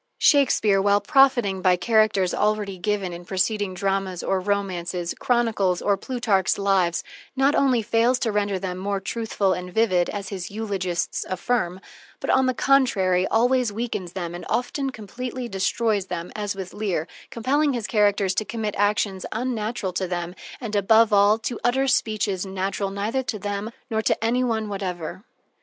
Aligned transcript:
Shakespeare, 0.17 0.81
while 0.81 0.99
profiting 0.99 1.61
by 1.61 1.75
characters 1.75 2.33
already 2.33 2.79
given 2.79 3.13
in 3.13 3.23
preceding 3.23 3.75
dramas, 3.75 4.23
or 4.23 4.39
romances, 4.39 5.13
chronicles, 5.19 5.79
or, 5.79 5.95
Plutarch's 5.95 6.57
"Lives," 6.57 7.03
not 7.35 7.53
only 7.53 7.83
fails 7.83 8.17
to 8.21 8.31
render 8.31 8.57
them 8.57 8.79
more 8.79 8.99
truthful 8.99 9.53
and 9.53 9.71
vivid, 9.71 10.09
as 10.09 10.29
his 10.29 10.49
eulogists 10.49 11.23
affirm, 11.29 11.79
but, 12.19 12.31
on 12.31 12.47
the 12.47 12.55
contrary, 12.55 13.27
always 13.27 13.71
weakens 13.71 14.13
them 14.13 14.33
and 14.33 14.43
often 14.49 14.89
completely 14.89 15.47
destroys 15.47 16.07
them, 16.07 16.31
as 16.35 16.55
with 16.55 16.73
Lear, 16.73 17.07
compelling 17.29 17.73
his 17.73 17.85
characters 17.85 18.33
to 18.33 18.43
commit 18.43 18.73
actions 18.79 19.23
unnatural 19.31 19.93
to 19.93 20.07
them, 20.07 20.33
and, 20.59 20.75
above 20.75 21.13
all, 21.13 21.37
to 21.37 21.59
utter 21.63 21.87
speeches 21.87 22.43
natural 22.43 22.89
neither 22.89 23.21
to 23.21 23.37
them 23.37 23.69
nor 23.87 24.01
to 24.01 24.23
any 24.23 24.43
one 24.43 24.67
whatever. 24.67 25.23